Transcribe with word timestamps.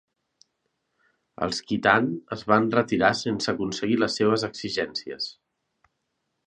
Els 1.47 1.59
Khitan 1.67 2.09
es 2.37 2.45
van 2.53 2.65
retirar 2.79 3.13
sense 3.21 3.51
aconseguir 3.55 4.01
les 4.05 4.19
seves 4.21 4.49
exigències. 4.53 5.31